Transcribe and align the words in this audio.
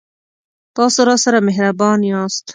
تاسو 0.75 0.99
راسره 1.09 1.39
مهربان 1.47 1.99
یاست 2.11 2.45